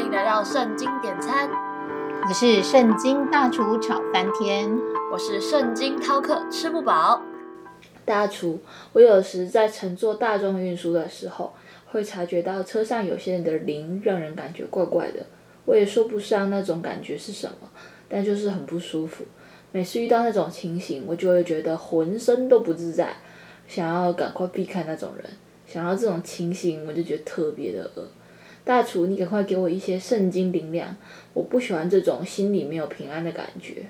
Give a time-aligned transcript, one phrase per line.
[0.00, 1.50] 欢迎来到圣经点餐，
[2.26, 4.74] 我是圣经大厨炒翻天，
[5.12, 7.20] 我是圣经饕客吃不饱。
[8.06, 8.60] 大厨，
[8.94, 11.52] 我有时在乘坐大众运输的时候，
[11.90, 15.26] 会察觉到车上有些人的灵让人感觉怪怪的。
[15.66, 17.68] 我也说不上那种感觉是什么，
[18.08, 19.24] 但就是很不舒服。
[19.70, 23.16] 每次遇到那种情形，我就会觉得浑身都不自在，
[23.68, 25.26] 想要赶快避开那种人。
[25.66, 28.08] 想到这种情形，我就觉得特别的恶。
[28.64, 30.96] 大厨，你赶快给我一些圣经灵粮，
[31.32, 33.86] 我不喜欢这种心里没有平安的感觉。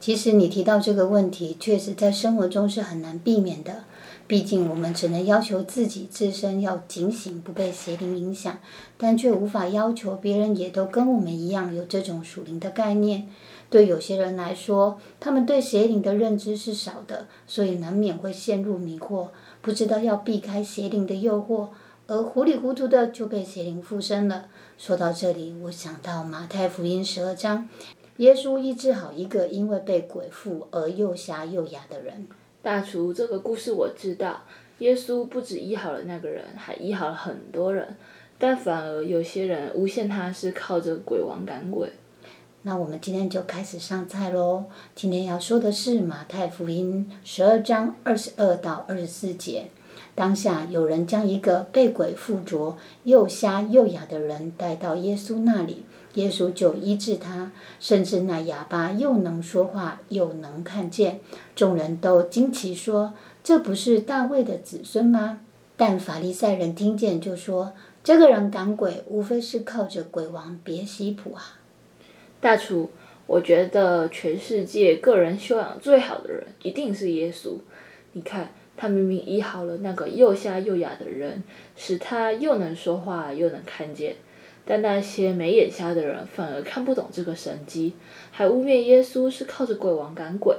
[0.00, 3.84] 其实你提到这个问题，确实在生活中是很难避免的。
[4.28, 8.58] 毕竟我们只能要求自己自身要警醒，不被邪灵影响，
[8.96, 13.26] 但却无法要求别人也都跟我们一样有这种属灵的概念。
[13.70, 19.28] 对有些人来说，他们对邪灵的认知是少的，所以难免会陷入迷惑，
[19.60, 21.68] 不知道要避开邪灵的诱惑，
[22.10, 24.46] 而糊里糊涂的就被邪灵附身了。
[24.78, 27.68] 说到这里，我想到马太福音十二章，
[28.16, 32.26] 耶稣医治好一个因为被鬼附而又瞎又哑的人。
[32.62, 34.42] 大厨，这个故事我知道。
[34.78, 37.94] 耶稣不止医好了那个人，还医好了很多人，
[38.38, 41.92] 但反而有些人诬陷他是靠着鬼王赶鬼。
[42.62, 44.64] 那我们今天就开始上菜喽。
[44.94, 49.66] 今天要说的是马太福音十二章二十二到二十四节。
[50.14, 55.84] 当下有人将一个被鬼附着、又瞎又哑的人带到耶稣那里。
[56.14, 61.20] 耶稣就医治他，甚至那哑巴又能说话，又能看见。
[61.54, 65.40] 众人都惊奇说：“这不是大卫的子孙吗？”
[65.76, 71.58] 但法利赛人听见，就说：“这个人赶鬼，无非是靠着鬼王别西卜啊！”
[72.40, 72.90] 大厨，
[73.26, 77.58] 我觉得全世界个人修养最好的人一定是耶稣。
[78.12, 78.50] 你看，
[78.80, 81.42] 他明明医好了那个又瞎又哑的人，
[81.76, 84.14] 使他又能说话，又能看见。
[84.64, 87.94] 但那些没眼瞎的人反而看不懂这个神迹，
[88.30, 90.56] 还污蔑耶稣是靠着鬼王赶鬼。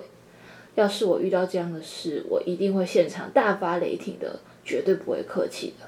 [0.76, 5.88] 要是我遇到这样的事，我一定会现场大发雷霆的，绝对不会客气的。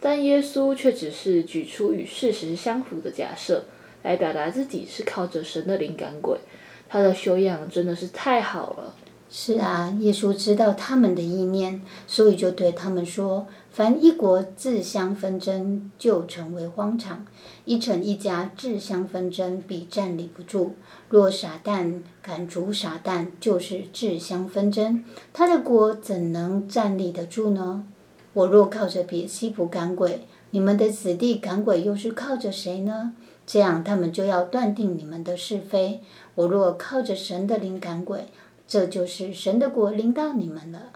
[0.00, 3.64] 但耶稣却只是举出与事实相符的假设，
[4.02, 6.38] 来表达自己是靠着神的灵感鬼。
[6.88, 8.94] 他的修养真的是太好了。
[9.36, 17.26] 是啊，耶稣知道他们的意念，所以就对他们说：“凡一国自相纷争，就成为荒场；
[17.64, 20.76] 一城一家自相纷争，必站立不住。
[21.08, 25.02] 若傻蛋赶逐傻蛋，就是自相纷争，
[25.32, 27.84] 他的国怎能站立得住呢？
[28.34, 33.14] 我若靠着别西卜赶鬼，你们的子弟赶鬼又是靠着谁呢？
[33.44, 36.00] 这样他们就要断定你们的是非。
[36.36, 38.28] 我若靠着神的灵赶鬼，
[38.66, 40.92] 这就是神的国临到你们了，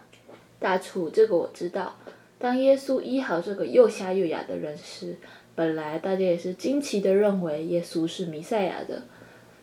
[0.59, 1.97] 大厨，这个我知道。
[2.39, 5.17] 当耶稣医好这个又瞎又哑的人时，
[5.55, 9.03] 本来大家也是惊奇的认为耶稣是弥赛亚的，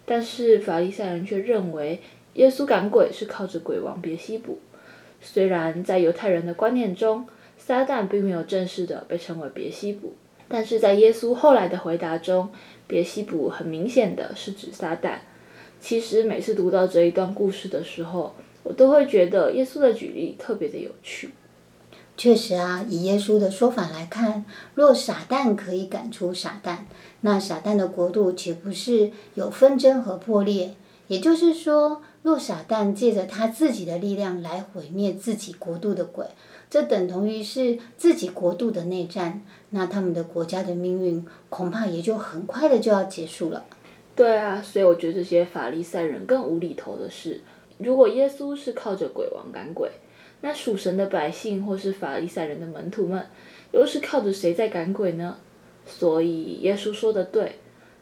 [0.05, 2.01] 但是法利赛人却认为
[2.33, 4.59] 耶稣赶鬼是靠着鬼王别西卜。
[5.21, 7.25] 虽然在犹太人的观念中，
[7.57, 10.13] 撒旦并没有正式的被称为别西卜，
[10.47, 12.51] 但是在耶稣后来的回答中，
[12.85, 15.19] 别西卜很明显的是指撒旦。
[15.79, 21.31] 其实每次读到这一段故事的时候，我都会觉得耶稣的举例特别的有趣。
[22.17, 26.77] 确实啊，以耶稣的说法来看，若撒旦可以赶出撒旦，
[27.21, 30.75] 那撒旦的国度岂不是有纷争和破裂？
[31.07, 36.25] 也就是说，若撒旦借着他自己的力量来毁灭自己国度的鬼，
[36.69, 43.65] 这等同于是自己国度的内战，那他们的国家的命运恐怕也就很快的就要结束了。
[44.15, 47.41] 对啊，所以我觉得这些法利赛人更无厘头的是，
[47.77, 49.89] 如果耶稣是靠着鬼王赶鬼，
[50.41, 53.25] 那属神的百姓或是法利赛人的门徒们，
[53.73, 55.37] 又是靠着谁在赶鬼呢？
[55.85, 57.55] 所以耶稣说的对，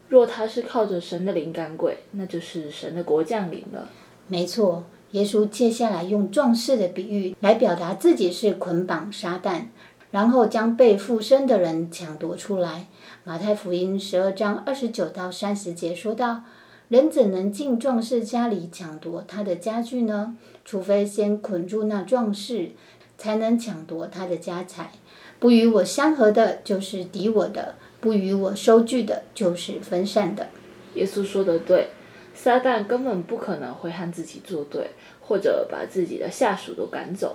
[0.08, 3.90] 若他是靠着神的灵赶鬼，那就是神的国降临了。
[4.28, 9.66] 没错，耶稣接下来用壮士的比喻来表达自己是捆绑撒旦。
[10.14, 12.86] 然后将被附身的人抢夺出来。
[13.24, 16.44] 马太福音十二章二十九到三十节说道
[16.86, 20.36] ：“人怎能进壮士家里抢夺他的家具呢？
[20.64, 22.70] 除非先捆住那壮士，
[23.18, 24.92] 才能抢夺他的家财。
[25.40, 30.46] 不与我相合的，就是敌我的；不与我收据的，就是分散的。”
[30.94, 31.88] 耶稣说的对，
[32.32, 34.90] 撒旦根本不可能会和自己作对，
[35.20, 37.34] 或者把自己的下属都赶走。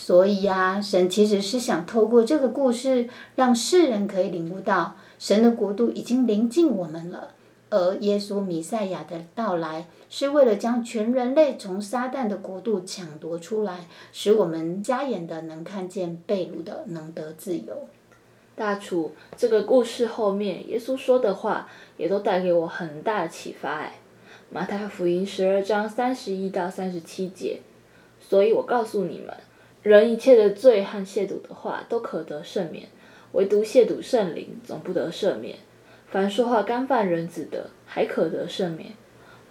[0.00, 7.30] 所以呀，神其实是想透过这个故事，让世人可以领悟到，神的国度已经临近我们了。
[7.68, 17.88] 而耶稣弥赛亚的到来，是为了将全人类从撒旦的国度抢夺出来，使我们瞎眼的能看见，被掳的能得自由。
[18.54, 23.94] 大厨，这个故事后面耶稣说的话也都带给我很大的启发哎。
[24.48, 27.60] 马太福音十二章三十一到三十七节，
[28.20, 29.36] 所以我告诉你们，
[29.82, 32.88] 人一切的罪和亵渎的话都可得赦免，
[33.32, 35.56] 唯独亵渎圣灵总不得赦免。
[36.10, 38.90] 凡说话干犯人子的，还可得赦免；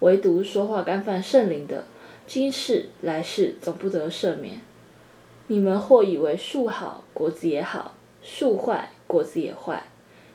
[0.00, 1.84] 唯独说话干犯圣灵的，
[2.26, 4.60] 今世来世总不得赦免。
[5.46, 7.92] 你们或以为树好，果子也好；
[8.22, 9.84] 树坏，果子也坏。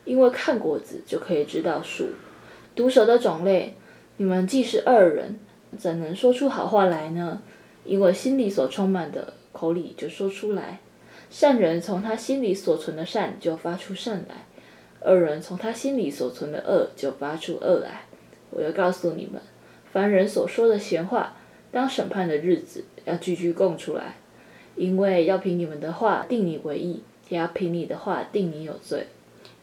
[0.06, 2.10] 因为看果子就可以知道树。
[2.76, 3.76] 毒蛇的种类，
[4.18, 5.40] 你们既是二人，
[5.78, 7.42] 怎能说出好话来呢？
[7.86, 10.80] 因为心里所充满的，口里就说出来。
[11.30, 14.46] 善人从他心里所存的善就发出善来。
[15.10, 18.02] 恶人从他心里所存的恶就发出恶来。
[18.50, 19.42] 我要告诉你们，
[19.92, 21.38] 凡人所说的闲话，
[21.72, 24.16] 当审判的日子要句句供出来，
[24.76, 29.08] 因为要凭你们的话定你为义，也要凭你的话定你有罪。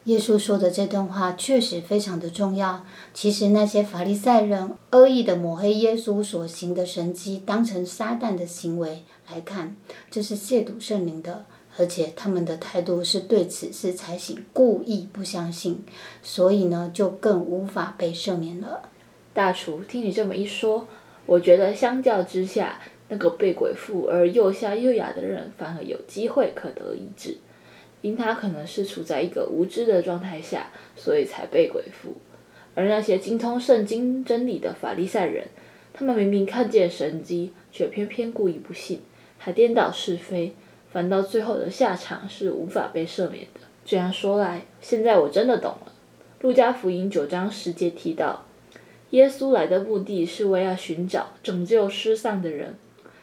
[0.04, 2.84] 耶稣说的这段话确实非常的重要。
[3.12, 9.76] 其实那些法利赛人恶意的抹黑耶稣所行的神迹，当成撒旦的行为来看，
[10.10, 11.44] 这是亵渎圣灵的。
[11.78, 15.82] 而且他们的态度是对此事采取故意不相信，
[16.20, 18.82] 所以呢，就更无法被赦免了。
[19.32, 20.88] 大厨，听你这么一说，
[21.24, 27.38] 我觉得相较之下，那个被鬼附而又瞎又哑的人，反而有机会可得医治，
[28.02, 32.16] 因他可能是处在一个无知的状态下，所以才被鬼附。
[32.74, 35.48] 而那些精通圣经真理的法利赛人，
[35.92, 39.00] 他们明明看见神迹，却偏偏故意不信，
[39.38, 40.54] 还颠倒是非。
[40.92, 43.60] 反倒最后的下场是无法被赦免的。
[43.84, 45.92] 这样说来，现在我真的懂了。
[46.40, 48.44] 路加福音九章十节提到，
[49.10, 52.74] 耶稣来的目的是为要寻找、拯救失丧的人。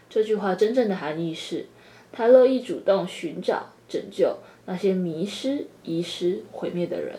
[0.09, 1.65] 这句话真正的含义是，
[2.11, 7.17] 他乐意主动寻找、拯救那些迷失、遗失、毁灭的人，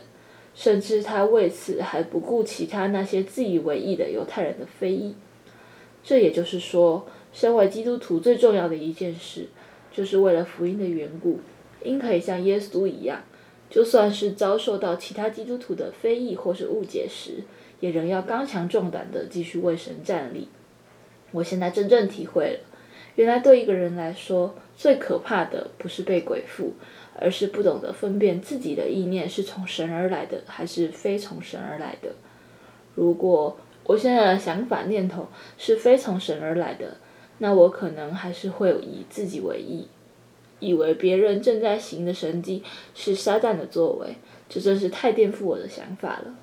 [0.55, 5.17] 甚至他为此还不顾其他那些自以为意的犹太人的非议。
[6.05, 9.49] 这也就是说，身为基督徒最重要的一件事。
[9.91, 11.41] 就是为了福音的缘故，
[11.83, 13.21] 应可以像耶稣一样，
[13.69, 17.43] 就算是遭受到其他基督徒的非议或是误解时，
[17.81, 20.47] 也仍要刚强壮胆的继续为神站立。
[21.33, 22.61] 我现在真正体会了，
[23.19, 26.75] 原来对一个人来说，最可怕的不是被鬼附，
[27.19, 32.11] 而是不懂得分辨自己的意念是从神而来的，还是非从神而来的。
[32.95, 35.27] 如果我现在的想法念头
[35.59, 36.97] 是非从神而来的，
[37.39, 39.89] 那我可能还是会以自己为意，
[40.61, 42.63] 以为别人正在行的神迹
[42.95, 44.15] 是撒旦的作为，
[44.49, 46.37] 这真是太颠覆我的想法了。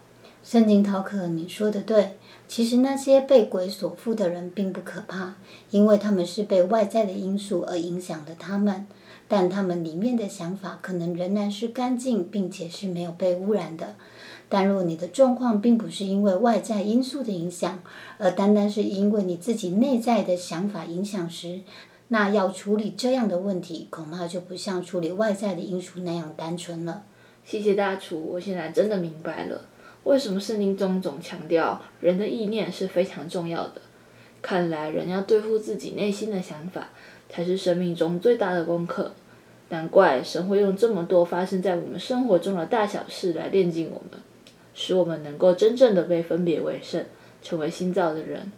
[0.45, 2.11] 圣经陶克，你说的对。
[2.47, 5.33] 其实那些被鬼所附的人并不可怕，
[5.71, 8.85] 因为他们是被外在的因素而影响的他们，
[9.27, 13.95] 但他们里面的想法可能仍然是干净，并且是没有被污染的。
[14.47, 17.79] 但若你的状况并不是因为外在因素的影响，
[18.19, 21.61] 而单单是因为你自己内在的想法影响时，
[22.09, 27.01] 那要处理这样的问题，恐怕就不像处理外在的因素那样单纯了。
[27.43, 29.61] 谢谢大厨，我现在真的明白了，
[30.05, 33.81] 为什么圣经中总强调人的意念是非常重要的。
[34.41, 36.89] 看来人要对付自己内心的想法，
[37.27, 39.11] 才是生命中最大的功课。
[39.69, 44.21] 难怪神会用这么多发生在我们生活中的大小事来炼净我们。
[44.75, 47.03] 使我们能够真正的被分别为圣，
[47.41, 48.51] 成为新造的人。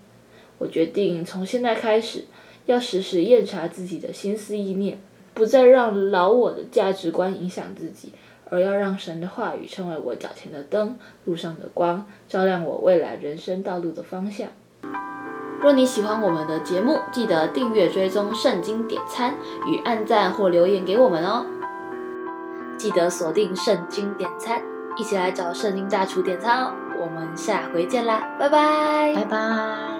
[0.57, 2.25] 我决定从现在开始，
[2.65, 4.99] 要时时验察自己的心思意念，
[5.35, 8.11] 不再让老我的价值观影响自己，
[8.49, 14.47] 而要让神的话语成为我脚前的灯，路上的光，照亮我未来人生道路的方向。
[15.61, 19.33] 若你喜欢我们的节目，记得订阅、追踪《圣经点餐》
[19.71, 21.45] 与按赞或留言给我们哦。
[22.77, 24.59] 记得锁定《圣经点餐》。
[24.99, 26.73] 一起来找圣经大厨点餐哦！
[26.99, 29.96] 我们下回见啦，拜拜，拜拜。